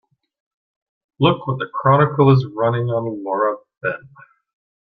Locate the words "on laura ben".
2.89-4.09